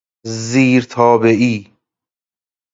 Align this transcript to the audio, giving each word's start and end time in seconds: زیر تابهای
زیر 0.47 0.83
تابهای 0.83 1.71